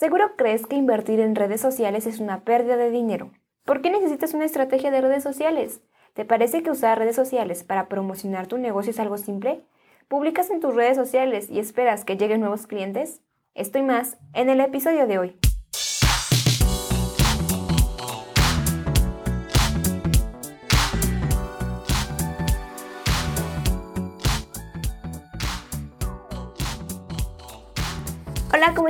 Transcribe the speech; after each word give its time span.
Seguro 0.00 0.34
crees 0.34 0.66
que 0.66 0.76
invertir 0.76 1.20
en 1.20 1.34
redes 1.34 1.60
sociales 1.60 2.06
es 2.06 2.20
una 2.20 2.42
pérdida 2.42 2.78
de 2.78 2.90
dinero. 2.90 3.32
¿Por 3.66 3.82
qué 3.82 3.90
necesitas 3.90 4.32
una 4.32 4.46
estrategia 4.46 4.90
de 4.90 5.02
redes 5.02 5.22
sociales? 5.22 5.82
¿Te 6.14 6.24
parece 6.24 6.62
que 6.62 6.70
usar 6.70 6.98
redes 6.98 7.14
sociales 7.14 7.64
para 7.64 7.86
promocionar 7.86 8.46
tu 8.46 8.56
negocio 8.56 8.92
es 8.92 8.98
algo 8.98 9.18
simple? 9.18 9.60
¿Publicas 10.08 10.48
en 10.48 10.60
tus 10.60 10.74
redes 10.74 10.96
sociales 10.96 11.50
y 11.50 11.58
esperas 11.58 12.06
que 12.06 12.16
lleguen 12.16 12.40
nuevos 12.40 12.66
clientes? 12.66 13.20
Estoy 13.54 13.82
más 13.82 14.16
en 14.32 14.48
el 14.48 14.62
episodio 14.62 15.06
de 15.06 15.18
hoy. 15.18 15.49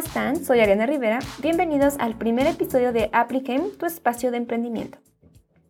Están? 0.01 0.43
Soy 0.43 0.61
Ariana 0.61 0.87
Rivera. 0.87 1.19
Bienvenidos 1.43 1.97
al 1.99 2.17
primer 2.17 2.47
episodio 2.47 2.91
de 2.91 3.11
Applicem, 3.13 3.77
tu 3.77 3.85
espacio 3.85 4.31
de 4.31 4.39
emprendimiento. 4.39 4.97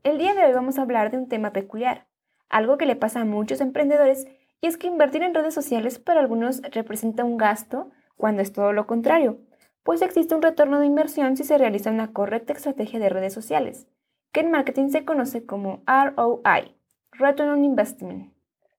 El 0.04 0.18
día 0.18 0.34
de 0.34 0.44
hoy 0.44 0.52
vamos 0.52 0.78
a 0.78 0.82
hablar 0.82 1.10
de 1.10 1.18
un 1.18 1.28
tema 1.28 1.52
peculiar, 1.52 2.06
algo 2.48 2.78
que 2.78 2.86
le 2.86 2.94
pasa 2.94 3.22
a 3.22 3.24
muchos 3.24 3.60
emprendedores, 3.60 4.28
y 4.60 4.68
es 4.68 4.76
que 4.76 4.86
invertir 4.86 5.24
en 5.24 5.34
redes 5.34 5.52
sociales 5.52 5.98
para 5.98 6.20
algunos 6.20 6.62
representa 6.62 7.24
un 7.24 7.38
gasto 7.38 7.90
cuando 8.16 8.40
es 8.40 8.52
todo 8.52 8.72
lo 8.72 8.86
contrario, 8.86 9.40
pues 9.82 10.00
existe 10.00 10.32
un 10.36 10.42
retorno 10.42 10.78
de 10.78 10.86
inversión 10.86 11.36
si 11.36 11.42
se 11.42 11.58
realiza 11.58 11.90
una 11.90 12.12
correcta 12.12 12.52
estrategia 12.52 13.00
de 13.00 13.08
redes 13.08 13.34
sociales, 13.34 13.88
que 14.30 14.40
en 14.40 14.52
marketing 14.52 14.90
se 14.90 15.04
conoce 15.04 15.44
como 15.44 15.82
ROI, 15.88 16.76
Return 17.10 17.50
on 17.50 17.64
Investment. 17.64 18.32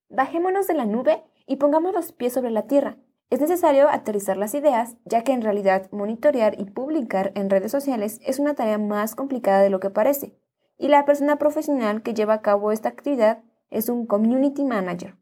Bajémonos 0.08 0.68
de 0.68 0.76
la 0.76 0.86
nube 0.86 1.24
y 1.46 1.58
pongamos 1.58 1.94
los 1.94 2.14
pies 2.14 2.32
sobre 2.32 2.52
la 2.52 2.68
tierra 2.68 2.96
es 3.32 3.40
necesario 3.40 3.88
aterrizar 3.88 4.36
las 4.36 4.54
ideas, 4.54 4.98
ya 5.06 5.24
que 5.24 5.32
en 5.32 5.42
realidad 5.42 5.90
monitorear 5.92 6.60
y 6.60 6.66
publicar 6.66 7.32
en 7.36 7.50
redes 7.50 7.72
sociales 7.72 8.20
es 8.26 8.40
una 8.40 8.56
tarea 8.56 8.78
más 8.78 9.16
complicada 9.16 9.62
de 9.62 9.70
lo 9.70 9.80
que 9.80 9.90
parece, 9.90 10.36
y 10.78 10.90
la 10.90 11.06
persona 11.06 11.38
profesional 11.38 12.04
que 12.04 12.14
lleva 12.14 12.34
a 12.34 12.42
cabo 12.42 12.74
esta 12.74 12.90
actividad 12.90 13.42
es 13.70 13.88
un 13.88 14.06
community 14.06 14.66
manager. 14.66 15.16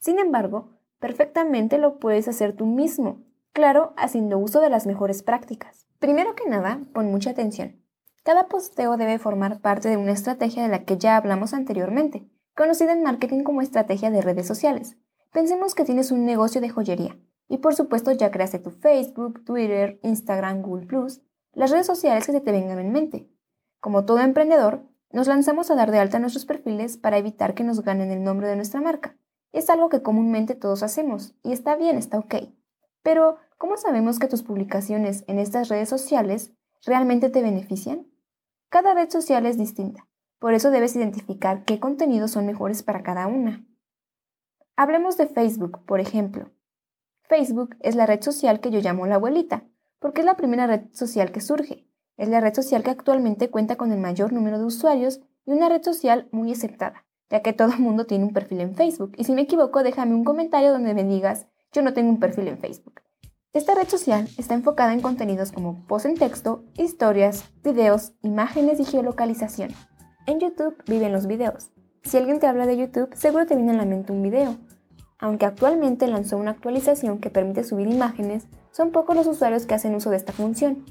Sin 0.00 0.18
embargo, 0.18 0.70
perfectamente 0.98 1.78
lo 1.78 2.00
puedes 2.00 2.26
hacer 2.26 2.52
tú 2.52 2.66
mismo, 2.66 3.22
claro, 3.52 3.94
haciendo 3.96 4.38
uso 4.38 4.60
de 4.60 4.68
las 4.68 4.84
mejores 4.84 5.22
prácticas. 5.22 5.86
Primero 6.00 6.34
que 6.34 6.50
nada, 6.50 6.80
pon 6.92 7.12
mucha 7.12 7.30
atención. 7.30 7.80
Cada 8.24 8.48
posteo 8.48 8.96
debe 8.96 9.20
formar 9.20 9.60
parte 9.60 9.88
de 9.88 9.96
una 9.96 10.10
estrategia 10.10 10.64
de 10.64 10.68
la 10.68 10.84
que 10.84 10.98
ya 10.98 11.16
hablamos 11.16 11.54
anteriormente, 11.54 12.28
conocida 12.56 12.92
en 12.92 13.04
marketing 13.04 13.44
como 13.44 13.62
estrategia 13.62 14.10
de 14.10 14.20
redes 14.20 14.48
sociales. 14.48 14.96
Pensemos 15.32 15.76
que 15.76 15.84
tienes 15.84 16.10
un 16.10 16.24
negocio 16.24 16.60
de 16.60 16.68
joyería 16.68 17.16
y 17.48 17.58
por 17.58 17.74
supuesto 17.74 18.12
ya 18.12 18.30
creaste 18.30 18.58
tu 18.58 18.70
Facebook, 18.70 19.44
Twitter, 19.44 19.98
Instagram, 20.02 20.62
Google⁇ 20.62 20.86
las 21.54 21.70
redes 21.70 21.86
sociales 21.86 22.24
que 22.26 22.32
se 22.32 22.40
te 22.40 22.52
vengan 22.52 22.78
en 22.78 22.92
mente. 22.92 23.28
Como 23.80 24.04
todo 24.04 24.20
emprendedor, 24.20 24.86
nos 25.10 25.26
lanzamos 25.26 25.70
a 25.70 25.74
dar 25.74 25.90
de 25.90 25.98
alta 25.98 26.18
nuestros 26.18 26.46
perfiles 26.46 26.96
para 26.96 27.18
evitar 27.18 27.54
que 27.54 27.64
nos 27.64 27.82
ganen 27.82 28.10
el 28.10 28.24
nombre 28.24 28.48
de 28.48 28.56
nuestra 28.56 28.80
marca. 28.80 29.16
Es 29.52 29.68
algo 29.68 29.90
que 29.90 30.02
comúnmente 30.02 30.54
todos 30.54 30.82
hacemos 30.82 31.34
y 31.42 31.52
está 31.52 31.76
bien, 31.76 31.98
está 31.98 32.18
ok. 32.18 32.36
Pero, 33.02 33.36
¿cómo 33.58 33.76
sabemos 33.76 34.18
que 34.18 34.28
tus 34.28 34.42
publicaciones 34.42 35.24
en 35.26 35.38
estas 35.38 35.68
redes 35.68 35.90
sociales 35.90 36.52
realmente 36.86 37.28
te 37.28 37.42
benefician? 37.42 38.06
Cada 38.70 38.94
red 38.94 39.10
social 39.10 39.44
es 39.44 39.58
distinta, 39.58 40.08
por 40.38 40.54
eso 40.54 40.70
debes 40.70 40.96
identificar 40.96 41.64
qué 41.64 41.78
contenidos 41.78 42.30
son 42.30 42.46
mejores 42.46 42.82
para 42.82 43.02
cada 43.02 43.26
una. 43.26 43.66
Hablemos 44.76 45.16
de 45.18 45.26
Facebook, 45.26 45.84
por 45.84 46.00
ejemplo. 46.00 46.50
Facebook 47.22 47.76
es 47.80 47.94
la 47.94 48.06
red 48.06 48.22
social 48.22 48.60
que 48.60 48.70
yo 48.70 48.80
llamo 48.80 49.06
la 49.06 49.16
abuelita, 49.16 49.64
porque 49.98 50.20
es 50.20 50.26
la 50.26 50.36
primera 50.36 50.66
red 50.66 50.82
social 50.92 51.32
que 51.32 51.40
surge. 51.40 51.86
Es 52.16 52.28
la 52.28 52.40
red 52.40 52.54
social 52.54 52.82
que 52.82 52.90
actualmente 52.90 53.50
cuenta 53.50 53.76
con 53.76 53.92
el 53.92 53.98
mayor 53.98 54.32
número 54.32 54.58
de 54.58 54.64
usuarios 54.64 55.20
y 55.46 55.52
una 55.52 55.68
red 55.68 55.82
social 55.82 56.28
muy 56.30 56.52
aceptada, 56.52 57.06
ya 57.30 57.40
que 57.40 57.52
todo 57.52 57.72
el 57.72 57.78
mundo 57.78 58.06
tiene 58.06 58.24
un 58.24 58.32
perfil 58.32 58.60
en 58.60 58.74
Facebook. 58.74 59.12
Y 59.16 59.24
si 59.24 59.32
me 59.32 59.42
equivoco, 59.42 59.82
déjame 59.82 60.14
un 60.14 60.24
comentario 60.24 60.72
donde 60.72 60.94
me 60.94 61.04
digas, 61.04 61.46
yo 61.72 61.82
no 61.82 61.94
tengo 61.94 62.10
un 62.10 62.20
perfil 62.20 62.48
en 62.48 62.58
Facebook. 62.58 63.00
Esta 63.54 63.74
red 63.74 63.88
social 63.88 64.28
está 64.38 64.54
enfocada 64.54 64.92
en 64.92 65.00
contenidos 65.00 65.52
como 65.52 65.86
post 65.86 66.06
en 66.06 66.16
texto, 66.16 66.64
historias, 66.76 67.44
videos, 67.62 68.12
imágenes 68.22 68.80
y 68.80 68.84
geolocalización. 68.84 69.70
En 70.26 70.40
YouTube 70.40 70.82
viven 70.86 71.12
los 71.12 71.26
videos. 71.26 71.70
Si 72.02 72.16
alguien 72.16 72.40
te 72.40 72.46
habla 72.46 72.66
de 72.66 72.76
YouTube, 72.76 73.14
seguro 73.14 73.46
te 73.46 73.54
viene 73.54 73.72
a 73.72 73.76
la 73.76 73.84
mente 73.84 74.12
un 74.12 74.22
video, 74.22 74.56
aunque 75.22 75.46
actualmente 75.46 76.08
lanzó 76.08 76.36
una 76.36 76.50
actualización 76.50 77.20
que 77.20 77.30
permite 77.30 77.62
subir 77.62 77.86
imágenes, 77.86 78.48
son 78.72 78.90
pocos 78.90 79.14
los 79.14 79.28
usuarios 79.28 79.66
que 79.66 79.74
hacen 79.74 79.94
uso 79.94 80.10
de 80.10 80.16
esta 80.16 80.32
función. 80.32 80.84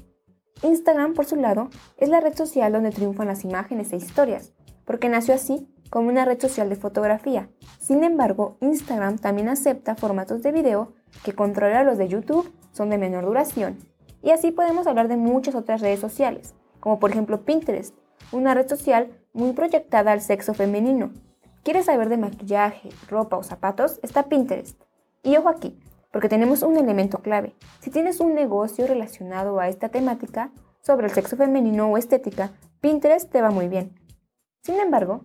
Instagram, 0.62 1.12
por 1.12 1.26
su 1.26 1.36
lado, 1.36 1.68
es 1.98 2.08
la 2.08 2.18
red 2.18 2.34
social 2.34 2.72
donde 2.72 2.92
triunfan 2.92 3.28
las 3.28 3.44
imágenes 3.44 3.92
e 3.92 3.96
historias, 3.96 4.54
porque 4.86 5.10
nació 5.10 5.34
así 5.34 5.68
como 5.90 6.08
una 6.08 6.24
red 6.24 6.40
social 6.40 6.70
de 6.70 6.76
fotografía. 6.76 7.50
Sin 7.78 8.04
embargo, 8.04 8.56
Instagram 8.62 9.18
también 9.18 9.50
acepta 9.50 9.96
formatos 9.96 10.42
de 10.42 10.50
video 10.50 10.94
que, 11.24 11.34
contrario 11.34 11.76
a 11.76 11.84
los 11.84 11.98
de 11.98 12.08
YouTube, 12.08 12.50
son 12.72 12.88
de 12.88 12.96
menor 12.96 13.26
duración. 13.26 13.76
Y 14.22 14.30
así 14.30 14.50
podemos 14.50 14.86
hablar 14.86 15.08
de 15.08 15.18
muchas 15.18 15.54
otras 15.54 15.82
redes 15.82 16.00
sociales, 16.00 16.54
como 16.80 16.98
por 16.98 17.10
ejemplo 17.10 17.44
Pinterest, 17.44 17.94
una 18.32 18.54
red 18.54 18.66
social 18.66 19.10
muy 19.34 19.52
proyectada 19.52 20.12
al 20.12 20.22
sexo 20.22 20.54
femenino, 20.54 21.12
¿Quieres 21.62 21.86
saber 21.86 22.08
de 22.08 22.16
maquillaje, 22.16 22.88
ropa 23.08 23.36
o 23.36 23.44
zapatos? 23.44 24.00
Está 24.02 24.24
Pinterest. 24.24 24.82
Y 25.22 25.36
ojo 25.36 25.48
aquí, 25.48 25.78
porque 26.10 26.28
tenemos 26.28 26.62
un 26.62 26.76
elemento 26.76 27.18
clave. 27.18 27.54
Si 27.78 27.90
tienes 27.90 28.18
un 28.18 28.34
negocio 28.34 28.84
relacionado 28.88 29.60
a 29.60 29.68
esta 29.68 29.88
temática, 29.88 30.50
sobre 30.80 31.06
el 31.06 31.12
sexo 31.12 31.36
femenino 31.36 31.88
o 31.88 31.96
estética, 31.96 32.50
Pinterest 32.80 33.30
te 33.30 33.40
va 33.40 33.50
muy 33.50 33.68
bien. 33.68 33.94
Sin 34.62 34.80
embargo, 34.80 35.22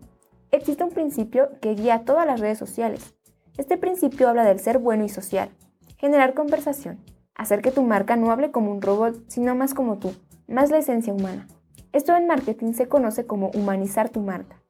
existe 0.52 0.84
un 0.84 0.92
principio 0.92 1.50
que 1.60 1.74
guía 1.74 2.06
todas 2.06 2.28
las 2.28 2.40
redes 2.40 2.60
sociales. 2.60 3.16
Este 3.58 3.76
principio 3.76 4.30
habla 4.30 4.46
del 4.46 4.60
ser 4.60 4.78
bueno 4.78 5.04
y 5.04 5.10
social, 5.10 5.50
generar 5.98 6.36
conversación, 6.36 7.04
hacer 7.34 7.64
que 7.64 7.72
tu 7.72 7.82
marca 7.82 8.16
no 8.16 8.30
hable 8.30 8.52
como 8.52 8.72
un 8.72 8.84
robot, 8.84 9.24
sino 9.28 9.56
más 9.56 9.74
como 9.74 9.98
tú, 9.98 10.14
más 10.48 10.70
la 10.70 10.78
esencia 10.78 11.14
humana. 11.14 11.48
Esto 11.94 12.16
en 12.16 12.28
marketing 12.28 12.74
se 12.74 12.88
conoce 12.88 13.26
como 13.26 13.50
humanizar 13.56 14.10
tu 14.10 14.22
marca. 14.22 14.62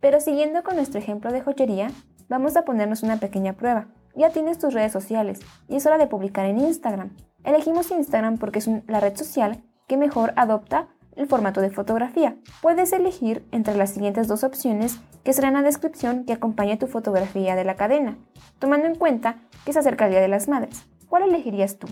Pero 0.00 0.20
siguiendo 0.20 0.62
con 0.62 0.76
nuestro 0.76 1.00
ejemplo 1.00 1.32
de 1.32 1.40
joyería, 1.40 1.90
vamos 2.28 2.56
a 2.56 2.64
ponernos 2.64 3.02
una 3.02 3.16
pequeña 3.16 3.54
prueba. 3.54 3.88
Ya 4.14 4.30
tienes 4.30 4.58
tus 4.58 4.74
redes 4.74 4.92
sociales 4.92 5.40
y 5.68 5.76
es 5.76 5.86
hora 5.86 5.98
de 5.98 6.06
publicar 6.06 6.46
en 6.46 6.58
Instagram. 6.58 7.16
Elegimos 7.44 7.90
Instagram 7.90 8.38
porque 8.38 8.60
es 8.60 8.68
la 8.86 9.00
red 9.00 9.16
social 9.16 9.62
que 9.86 9.96
mejor 9.96 10.32
adopta 10.36 10.88
el 11.16 11.26
formato 11.26 11.60
de 11.60 11.70
fotografía. 11.70 12.36
Puedes 12.62 12.92
elegir 12.92 13.44
entre 13.50 13.76
las 13.76 13.90
siguientes 13.90 14.28
dos 14.28 14.44
opciones 14.44 15.00
que 15.24 15.32
serán 15.32 15.54
la 15.54 15.62
descripción 15.62 16.24
que 16.24 16.32
acompañe 16.32 16.76
tu 16.76 16.86
fotografía 16.86 17.56
de 17.56 17.64
la 17.64 17.74
cadena, 17.74 18.18
tomando 18.60 18.86
en 18.86 18.94
cuenta 18.94 19.36
que 19.64 19.72
se 19.72 19.80
acerca 19.80 20.04
el 20.04 20.12
Día 20.12 20.20
de 20.20 20.28
las 20.28 20.46
Madres. 20.46 20.86
¿Cuál 21.08 21.24
elegirías 21.24 21.78
tú? 21.78 21.88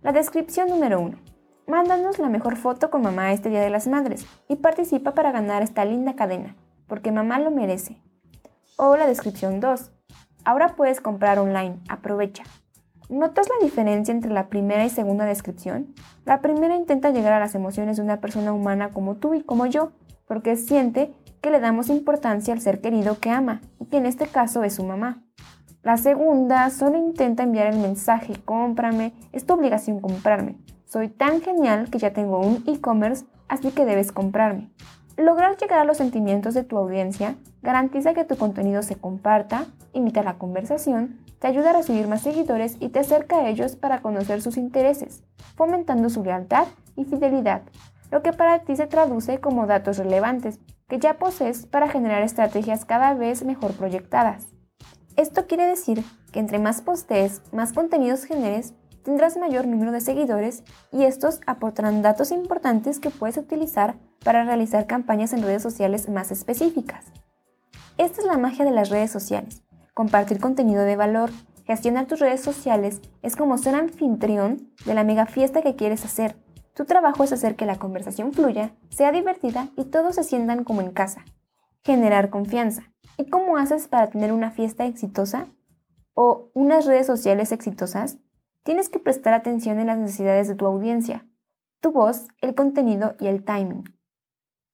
La 0.00 0.12
descripción 0.12 0.68
número 0.68 0.98
1. 1.00 1.18
Mándanos 1.66 2.18
la 2.18 2.30
mejor 2.30 2.56
foto 2.56 2.90
con 2.90 3.02
mamá 3.02 3.32
este 3.32 3.50
Día 3.50 3.60
de 3.60 3.70
las 3.70 3.86
Madres 3.86 4.24
y 4.48 4.56
participa 4.56 5.12
para 5.12 5.30
ganar 5.30 5.62
esta 5.62 5.84
linda 5.84 6.14
cadena 6.14 6.56
porque 6.90 7.12
mamá 7.12 7.38
lo 7.38 7.50
merece. 7.50 8.02
O 8.76 8.96
la 8.96 9.06
descripción 9.06 9.60
2. 9.60 9.92
Ahora 10.44 10.74
puedes 10.76 11.00
comprar 11.00 11.38
online, 11.38 11.78
aprovecha. 11.88 12.42
¿Notas 13.08 13.48
la 13.48 13.64
diferencia 13.64 14.12
entre 14.12 14.32
la 14.32 14.48
primera 14.48 14.84
y 14.84 14.90
segunda 14.90 15.24
descripción? 15.24 15.94
La 16.24 16.40
primera 16.40 16.76
intenta 16.76 17.10
llegar 17.10 17.32
a 17.32 17.40
las 17.40 17.54
emociones 17.54 17.96
de 17.96 18.02
una 18.02 18.20
persona 18.20 18.52
humana 18.52 18.90
como 18.90 19.16
tú 19.16 19.34
y 19.34 19.42
como 19.42 19.66
yo, 19.66 19.92
porque 20.26 20.56
siente 20.56 21.14
que 21.40 21.50
le 21.50 21.60
damos 21.60 21.88
importancia 21.88 22.52
al 22.52 22.60
ser 22.60 22.80
querido 22.80 23.18
que 23.18 23.30
ama, 23.30 23.62
y 23.78 23.86
que 23.86 23.96
en 23.96 24.06
este 24.06 24.26
caso 24.26 24.62
es 24.64 24.74
su 24.74 24.84
mamá. 24.84 25.22
La 25.82 25.96
segunda 25.96 26.68
solo 26.70 26.98
intenta 26.98 27.42
enviar 27.42 27.68
el 27.68 27.78
mensaje, 27.78 28.34
cómprame, 28.44 29.14
es 29.32 29.46
tu 29.46 29.54
obligación 29.54 30.00
comprarme. 30.00 30.58
Soy 30.84 31.08
tan 31.08 31.40
genial 31.40 31.88
que 31.88 31.98
ya 31.98 32.12
tengo 32.12 32.40
un 32.40 32.64
e-commerce, 32.66 33.24
así 33.48 33.70
que 33.70 33.86
debes 33.86 34.12
comprarme. 34.12 34.70
Lograr 35.20 35.58
llegar 35.58 35.80
a 35.80 35.84
los 35.84 35.98
sentimientos 35.98 36.54
de 36.54 36.64
tu 36.64 36.78
audiencia 36.78 37.34
garantiza 37.60 38.14
que 38.14 38.24
tu 38.24 38.38
contenido 38.38 38.82
se 38.82 38.96
comparta, 38.96 39.66
imita 39.92 40.22
la 40.22 40.38
conversación, 40.38 41.20
te 41.40 41.46
ayuda 41.46 41.70
a 41.70 41.72
recibir 41.74 42.08
más 42.08 42.22
seguidores 42.22 42.78
y 42.80 42.88
te 42.88 43.00
acerca 43.00 43.36
a 43.36 43.48
ellos 43.50 43.76
para 43.76 44.00
conocer 44.00 44.40
sus 44.40 44.56
intereses, 44.56 45.22
fomentando 45.56 46.08
su 46.08 46.24
lealtad 46.24 46.68
y 46.96 47.04
fidelidad, 47.04 47.60
lo 48.10 48.22
que 48.22 48.32
para 48.32 48.60
ti 48.60 48.76
se 48.76 48.86
traduce 48.86 49.40
como 49.40 49.66
datos 49.66 49.98
relevantes 49.98 50.58
que 50.88 50.98
ya 50.98 51.18
posees 51.18 51.66
para 51.66 51.90
generar 51.90 52.22
estrategias 52.22 52.86
cada 52.86 53.12
vez 53.12 53.44
mejor 53.44 53.72
proyectadas. 53.72 54.46
Esto 55.16 55.46
quiere 55.46 55.66
decir 55.66 56.02
que 56.32 56.40
entre 56.40 56.58
más 56.58 56.80
postees, 56.80 57.42
más 57.52 57.74
contenidos 57.74 58.24
generes, 58.24 58.72
tendrás 59.04 59.36
mayor 59.36 59.66
número 59.66 59.92
de 59.92 60.00
seguidores 60.00 60.62
y 60.90 61.02
estos 61.02 61.42
aportarán 61.46 62.00
datos 62.00 62.30
importantes 62.30 63.00
que 63.00 63.10
puedes 63.10 63.36
utilizar 63.36 63.96
para 64.24 64.44
realizar 64.44 64.86
campañas 64.86 65.32
en 65.32 65.42
redes 65.42 65.62
sociales 65.62 66.08
más 66.08 66.30
específicas. 66.30 67.06
Esta 67.98 68.20
es 68.20 68.26
la 68.26 68.38
magia 68.38 68.64
de 68.64 68.70
las 68.70 68.90
redes 68.90 69.10
sociales. 69.10 69.62
Compartir 69.94 70.40
contenido 70.40 70.84
de 70.84 70.96
valor, 70.96 71.30
gestionar 71.64 72.06
tus 72.06 72.20
redes 72.20 72.40
sociales 72.40 73.00
es 73.22 73.36
como 73.36 73.58
ser 73.58 73.74
anfitrión 73.74 74.72
de 74.86 74.94
la 74.94 75.04
mega 75.04 75.26
fiesta 75.26 75.62
que 75.62 75.76
quieres 75.76 76.04
hacer. 76.04 76.36
Tu 76.74 76.84
trabajo 76.84 77.24
es 77.24 77.32
hacer 77.32 77.56
que 77.56 77.66
la 77.66 77.76
conversación 77.76 78.32
fluya, 78.32 78.74
sea 78.88 79.12
divertida 79.12 79.68
y 79.76 79.84
todos 79.84 80.14
se 80.14 80.24
sientan 80.24 80.64
como 80.64 80.80
en 80.80 80.92
casa. 80.92 81.24
Generar 81.82 82.30
confianza. 82.30 82.84
¿Y 83.18 83.26
cómo 83.26 83.58
haces 83.58 83.88
para 83.88 84.08
tener 84.08 84.32
una 84.32 84.50
fiesta 84.50 84.86
exitosa 84.86 85.46
o 86.14 86.50
unas 86.54 86.86
redes 86.86 87.06
sociales 87.06 87.52
exitosas? 87.52 88.18
Tienes 88.62 88.88
que 88.88 88.98
prestar 88.98 89.34
atención 89.34 89.78
en 89.78 89.88
las 89.88 89.98
necesidades 89.98 90.48
de 90.48 90.54
tu 90.54 90.66
audiencia, 90.66 91.26
tu 91.80 91.92
voz, 91.92 92.28
el 92.40 92.54
contenido 92.54 93.14
y 93.20 93.26
el 93.26 93.44
timing. 93.44 93.84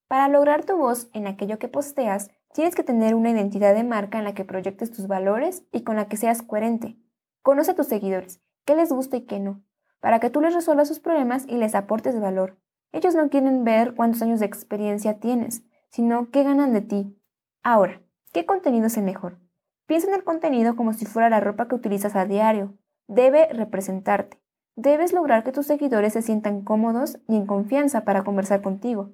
Para 0.09 0.29
lograr 0.29 0.65
tu 0.65 0.77
voz 0.77 1.09
en 1.15 1.27
aquello 1.27 1.59
que 1.59 1.67
posteas, 1.67 2.31
tienes 2.55 2.77
que 2.77 2.85
tener 2.85 3.17
una 3.17 3.31
identidad 3.31 3.75
de 3.75 3.83
marca 3.83 4.19
en 4.19 4.25
la 4.25 4.35
que 4.35 4.45
proyectes 4.45 4.93
tus 4.93 5.09
valores 5.09 5.65
y 5.73 5.83
con 5.83 5.97
la 5.97 6.07
que 6.07 6.17
seas 6.17 6.43
coherente. 6.43 6.97
Conoce 7.43 7.73
a 7.73 7.75
tus 7.75 7.89
seguidores, 7.89 8.41
qué 8.65 8.77
les 8.77 8.93
gusta 8.93 9.17
y 9.17 9.23
qué 9.23 9.41
no, 9.41 9.63
para 10.01 10.21
que 10.21 10.31
tú 10.31 10.41
les 10.41 10.55
resuelvas 10.55 10.87
sus 10.87 11.01
problemas 11.01 11.45
y 11.49 11.57
les 11.57 11.75
aportes 11.75 12.21
valor. 12.21 12.57
Ellos 12.93 13.17
no 13.17 13.29
quieren 13.31 13.65
ver 13.65 13.95
cuántos 13.95 14.23
años 14.23 14.39
de 14.39 14.47
experiencia 14.47 15.19
tienes, 15.19 15.65
sino 15.89 16.31
qué 16.31 16.45
ganan 16.45 16.73
de 16.73 16.83
ti. 16.83 17.19
Ahora, 17.65 18.01
¿qué 18.33 18.47
contenido 18.47 18.87
es 18.87 18.97
el 18.97 19.03
mejor? 19.03 19.39
Piensa 19.87 20.07
en 20.07 20.15
el 20.15 20.25
contenido 20.25 20.77
como 20.77 20.93
si 20.93 21.05
fuera 21.05 21.29
la 21.29 21.41
ropa 21.41 21.67
que 21.67 21.75
utilizas 21.75 22.15
a 22.15 22.27
diario. 22.27 22.75
Debe 23.09 23.49
representarte. 23.53 24.39
Debes 24.77 25.13
lograr 25.13 25.43
que 25.43 25.53
tus 25.53 25.67
seguidores 25.67 26.13
se 26.13 26.23
sientan 26.23 26.63
cómodos 26.63 27.19
y 27.29 27.37
en 27.37 27.47
confianza 27.47 28.05
para 28.05 28.23
conversar 28.23 28.63
contigo. 28.63 29.11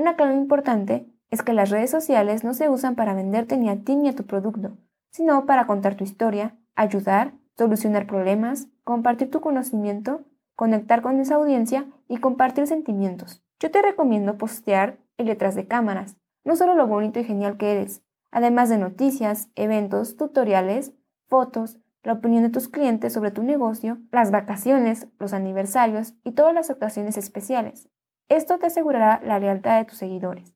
Una 0.00 0.16
clave 0.16 0.32
importante 0.34 1.04
es 1.28 1.42
que 1.42 1.52
las 1.52 1.68
redes 1.68 1.90
sociales 1.90 2.42
no 2.42 2.54
se 2.54 2.70
usan 2.70 2.94
para 2.94 3.12
venderte 3.12 3.58
ni 3.58 3.68
a 3.68 3.84
ti 3.84 3.96
ni 3.96 4.08
a 4.08 4.16
tu 4.16 4.24
producto, 4.24 4.78
sino 5.10 5.44
para 5.44 5.66
contar 5.66 5.94
tu 5.94 6.04
historia, 6.04 6.56
ayudar, 6.74 7.34
solucionar 7.58 8.06
problemas, 8.06 8.68
compartir 8.82 9.30
tu 9.30 9.42
conocimiento, 9.42 10.22
conectar 10.56 11.02
con 11.02 11.20
esa 11.20 11.34
audiencia 11.34 11.84
y 12.08 12.16
compartir 12.16 12.66
sentimientos. 12.66 13.42
Yo 13.58 13.70
te 13.70 13.82
recomiendo 13.82 14.38
postear 14.38 14.96
el 15.18 15.26
detrás 15.26 15.54
de 15.54 15.66
cámaras, 15.66 16.16
no 16.44 16.56
solo 16.56 16.74
lo 16.74 16.86
bonito 16.86 17.20
y 17.20 17.24
genial 17.24 17.58
que 17.58 17.72
eres, 17.72 18.02
además 18.30 18.70
de 18.70 18.78
noticias, 18.78 19.50
eventos, 19.54 20.16
tutoriales, 20.16 20.94
fotos, 21.28 21.78
la 22.04 22.14
opinión 22.14 22.42
de 22.42 22.48
tus 22.48 22.68
clientes 22.68 23.12
sobre 23.12 23.32
tu 23.32 23.42
negocio, 23.42 23.98
las 24.12 24.30
vacaciones, 24.30 25.08
los 25.18 25.34
aniversarios 25.34 26.14
y 26.24 26.32
todas 26.32 26.54
las 26.54 26.70
ocasiones 26.70 27.18
especiales. 27.18 27.90
Esto 28.30 28.60
te 28.60 28.66
asegurará 28.66 29.20
la 29.24 29.40
lealtad 29.40 29.78
de 29.78 29.86
tus 29.86 29.98
seguidores. 29.98 30.54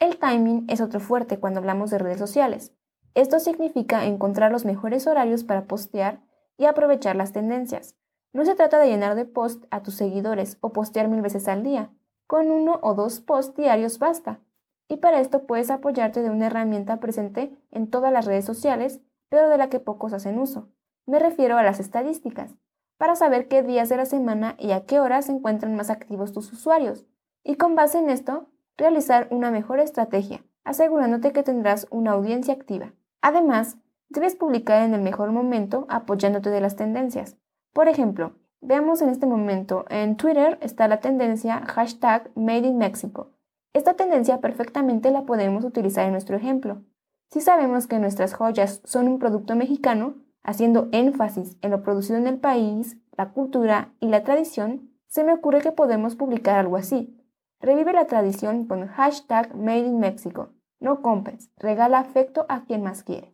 El 0.00 0.18
timing 0.18 0.64
es 0.68 0.80
otro 0.80 0.98
fuerte 0.98 1.38
cuando 1.38 1.60
hablamos 1.60 1.88
de 1.90 1.98
redes 1.98 2.18
sociales. 2.18 2.74
Esto 3.14 3.38
significa 3.38 4.06
encontrar 4.06 4.50
los 4.50 4.64
mejores 4.64 5.06
horarios 5.06 5.44
para 5.44 5.66
postear 5.66 6.20
y 6.58 6.64
aprovechar 6.64 7.14
las 7.14 7.32
tendencias. 7.32 7.94
No 8.32 8.44
se 8.44 8.56
trata 8.56 8.80
de 8.80 8.88
llenar 8.88 9.14
de 9.14 9.24
post 9.24 9.66
a 9.70 9.84
tus 9.84 9.94
seguidores 9.94 10.58
o 10.62 10.72
postear 10.72 11.06
mil 11.06 11.22
veces 11.22 11.46
al 11.46 11.62
día. 11.62 11.92
Con 12.26 12.50
uno 12.50 12.80
o 12.82 12.94
dos 12.94 13.20
posts 13.20 13.54
diarios 13.54 14.00
basta. 14.00 14.40
Y 14.88 14.96
para 14.96 15.20
esto 15.20 15.46
puedes 15.46 15.70
apoyarte 15.70 16.22
de 16.22 16.30
una 16.30 16.46
herramienta 16.46 16.98
presente 16.98 17.56
en 17.70 17.88
todas 17.88 18.12
las 18.12 18.24
redes 18.24 18.44
sociales, 18.44 19.00
pero 19.28 19.48
de 19.48 19.58
la 19.58 19.68
que 19.68 19.78
pocos 19.78 20.12
hacen 20.12 20.40
uso. 20.40 20.70
Me 21.06 21.20
refiero 21.20 21.56
a 21.56 21.62
las 21.62 21.78
estadísticas, 21.78 22.56
para 22.98 23.14
saber 23.14 23.46
qué 23.46 23.62
días 23.62 23.88
de 23.88 23.96
la 23.96 24.06
semana 24.06 24.56
y 24.58 24.72
a 24.72 24.86
qué 24.86 24.98
horas 24.98 25.26
se 25.26 25.32
encuentran 25.32 25.76
más 25.76 25.88
activos 25.88 26.32
tus 26.32 26.52
usuarios 26.52 27.06
y 27.44 27.56
con 27.56 27.74
base 27.74 27.98
en 27.98 28.10
esto, 28.10 28.48
realizar 28.76 29.28
una 29.30 29.50
mejor 29.50 29.80
estrategia, 29.80 30.44
asegurándote 30.64 31.32
que 31.32 31.42
tendrás 31.42 31.86
una 31.90 32.12
audiencia 32.12 32.54
activa. 32.54 32.92
Además, 33.20 33.76
debes 34.08 34.34
publicar 34.34 34.82
en 34.82 34.94
el 34.94 35.00
mejor 35.00 35.32
momento 35.32 35.86
apoyándote 35.88 36.50
de 36.50 36.60
las 36.60 36.76
tendencias. 36.76 37.36
Por 37.72 37.88
ejemplo, 37.88 38.34
veamos 38.60 39.02
en 39.02 39.08
este 39.08 39.26
momento, 39.26 39.84
en 39.88 40.16
Twitter 40.16 40.58
está 40.60 40.88
la 40.88 41.00
tendencia 41.00 41.62
hashtag 41.66 42.30
Made 42.34 42.66
in 42.66 42.78
Mexico. 42.78 43.30
Esta 43.72 43.94
tendencia 43.94 44.40
perfectamente 44.40 45.10
la 45.10 45.22
podemos 45.22 45.64
utilizar 45.64 46.04
en 46.04 46.12
nuestro 46.12 46.36
ejemplo. 46.36 46.82
Si 47.30 47.40
sabemos 47.40 47.86
que 47.86 47.98
nuestras 47.98 48.34
joyas 48.34 48.82
son 48.84 49.08
un 49.08 49.18
producto 49.18 49.56
mexicano, 49.56 50.16
haciendo 50.42 50.88
énfasis 50.92 51.56
en 51.62 51.70
lo 51.70 51.82
producido 51.82 52.18
en 52.18 52.26
el 52.26 52.38
país, 52.38 52.98
la 53.16 53.30
cultura 53.30 53.94
y 54.00 54.08
la 54.08 54.22
tradición, 54.22 54.90
se 55.06 55.24
me 55.24 55.32
ocurre 55.32 55.60
que 55.60 55.72
podemos 55.72 56.16
publicar 56.16 56.58
algo 56.58 56.76
así. 56.76 57.16
Revive 57.62 57.92
la 57.92 58.08
tradición 58.08 58.66
con 58.66 58.88
hashtag 58.88 59.54
Made 59.54 59.86
in 59.86 60.00
Mexico. 60.00 60.48
No 60.80 61.00
compres, 61.00 61.52
regala 61.56 62.00
afecto 62.00 62.44
a 62.48 62.64
quien 62.64 62.82
más 62.82 63.04
quieres. 63.04 63.30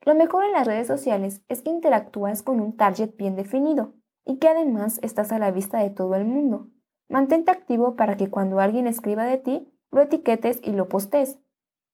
Lo 0.00 0.14
mejor 0.14 0.46
en 0.46 0.52
las 0.52 0.66
redes 0.66 0.86
sociales 0.86 1.42
es 1.48 1.60
que 1.60 1.68
interactúas 1.68 2.42
con 2.42 2.60
un 2.60 2.74
target 2.78 3.14
bien 3.18 3.36
definido 3.36 3.92
y 4.24 4.38
que 4.38 4.48
además 4.48 4.98
estás 5.02 5.30
a 5.30 5.38
la 5.38 5.50
vista 5.50 5.78
de 5.80 5.90
todo 5.90 6.14
el 6.14 6.24
mundo. 6.24 6.68
Mantente 7.10 7.50
activo 7.50 7.96
para 7.96 8.16
que 8.16 8.30
cuando 8.30 8.60
alguien 8.60 8.86
escriba 8.86 9.24
de 9.24 9.36
ti, 9.36 9.70
lo 9.90 10.00
etiquetes 10.00 10.58
y 10.64 10.72
lo 10.72 10.88
postes. 10.88 11.38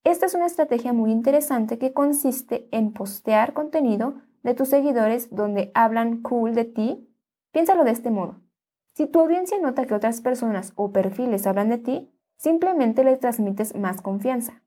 Esta 0.05 0.26
es 0.26 0.35
una 0.35 0.46
estrategia 0.46 0.93
muy 0.93 1.11
interesante 1.11 1.78
que 1.78 1.93
consiste 1.93 2.69
en 2.70 2.93
postear 2.93 3.55
contenido 3.55 4.23
de 4.44 4.55
tus 4.55 4.69
seguidores 4.69 5.35
donde 5.35 5.73
hablan 5.75 6.23
cool 6.23 6.55
de 6.55 6.64
ti. 6.64 7.12
Piénsalo 7.50 7.82
de 7.82 7.90
este 7.90 8.12
modo. 8.12 8.42
Si 8.94 9.06
tu 9.06 9.21
audiencia 9.21 9.59
nota 9.59 9.87
que 9.87 9.94
otras 9.94 10.21
personas 10.21 10.73
o 10.77 10.93
perfiles 10.93 11.47
hablan 11.47 11.71
de 11.71 11.79
ti, 11.79 12.11
simplemente 12.37 13.05
les 13.05 13.21
transmites 13.21 13.75
más 13.75 14.03
confianza. 14.03 14.62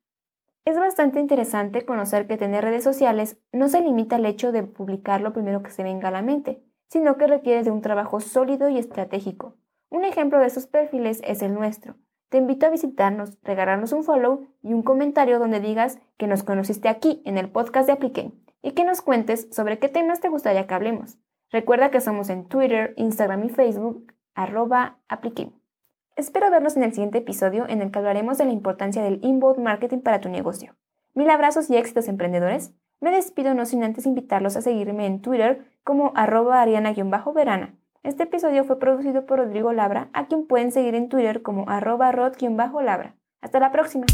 Es 0.66 0.80
bastante 0.80 1.20
interesante 1.20 1.86
conocer 1.86 2.26
que 2.26 2.38
tener 2.38 2.64
redes 2.64 2.84
sociales 2.84 3.38
no 3.52 3.68
se 3.70 3.82
limita 3.82 4.16
al 4.16 4.26
hecho 4.26 4.52
de 4.52 4.64
publicar 4.64 5.22
lo 5.22 5.32
primero 5.32 5.62
que 5.62 5.70
se 5.70 5.84
venga 5.84 6.08
a 6.08 6.12
la 6.12 6.24
mente, 6.24 6.64
sino 6.88 7.18
que 7.18 7.28
requiere 7.28 7.64
de 7.64 7.70
un 7.70 7.82
trabajo 7.82 8.20
sólido 8.20 8.68
y 8.70 8.80
estratégico. 8.80 9.58
Un 9.90 10.06
ejemplo 10.06 10.40
de 10.40 10.48
esos 10.48 10.66
perfiles 10.66 11.22
es 11.24 11.44
el 11.44 11.54
nuestro. 11.54 11.96
Te 12.30 12.40
invito 12.40 12.66
a 12.66 12.72
visitarnos, 12.72 13.38
regalarnos 13.44 13.92
un 13.92 14.04
follow 14.04 14.48
y 14.64 14.74
un 14.74 14.82
comentario 14.82 15.38
donde 15.38 15.60
digas 15.60 16.00
que 16.18 16.26
nos 16.26 16.42
conociste 16.42 16.90
aquí 16.90 17.22
en 17.26 17.38
el 17.38 17.52
podcast 17.52 17.86
de 17.86 17.94
Apliqué 17.94 18.32
y 18.64 18.72
que 18.72 18.86
nos 18.86 19.04
cuentes 19.04 19.48
sobre 19.52 19.78
qué 19.78 19.88
temas 19.88 20.20
te 20.20 20.30
gustaría 20.30 20.66
que 20.66 20.74
hablemos. 20.74 21.20
Recuerda 21.52 21.92
que 21.92 22.02
somos 22.02 22.32
en 22.32 22.48
Twitter, 22.48 22.96
Instagram 22.98 23.44
y 23.44 23.50
Facebook 23.50 24.15
arroba 24.36 25.00
Espero 26.16 26.52
vernos 26.52 26.78
en 26.78 26.84
el 26.84 26.94
siguiente 26.94 27.18
episodio 27.18 27.68
en 27.68 27.82
el 27.82 27.92
que 27.92 28.00
hablaremos 28.00 28.38
de 28.38 28.46
la 28.46 28.52
importancia 28.52 29.04
del 29.04 29.20
inbound 29.24 29.60
marketing 29.60 30.00
para 30.00 30.22
tu 30.22 30.30
negocio. 30.30 30.76
Mil 31.14 31.30
abrazos 31.30 31.70
y 31.70 31.78
éxitos 31.78 32.08
emprendedores. 32.08 32.74
Me 33.02 33.12
despido 33.12 33.54
no 33.54 33.66
sin 33.66 33.84
antes 33.84 34.06
invitarlos 34.06 34.56
a 34.56 34.62
seguirme 34.62 35.06
en 35.06 35.22
Twitter 35.22 35.66
como 35.84 36.12
arroba 36.16 36.62
ariana-verana. 36.62 37.76
Este 38.04 38.24
episodio 38.24 38.64
fue 38.66 38.80
producido 38.80 39.26
por 39.26 39.40
Rodrigo 39.40 39.74
Labra, 39.74 40.10
a 40.14 40.28
quien 40.28 40.46
pueden 40.46 40.72
seguir 40.72 40.94
en 40.96 41.10
Twitter 41.10 41.42
como 41.42 41.70
arroba 41.70 42.12
rod-labra. 42.12 43.16
Hasta 43.42 43.60
la 43.60 43.72
próxima. 43.72 44.06